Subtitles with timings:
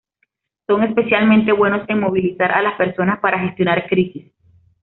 [0.65, 4.31] Son especialmente buenos en movilizar a las personas para gestionar crisis.